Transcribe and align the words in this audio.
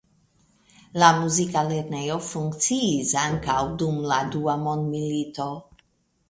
La 1.01 1.09
muzika 1.17 1.61
lernejo 1.67 2.15
funkciis 2.29 3.13
ankaŭ 3.25 3.59
dum 3.83 4.01
la 4.13 4.19
dua 4.37 4.57
mondmilito. 4.65 5.49